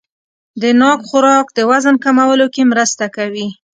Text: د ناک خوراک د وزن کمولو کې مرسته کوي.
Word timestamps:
د 0.61 0.63
ناک 0.79 0.99
خوراک 1.09 1.47
د 1.57 1.59
وزن 1.71 1.95
کمولو 2.03 2.47
کې 2.53 2.63
مرسته 2.71 3.05
کوي. 3.15 3.47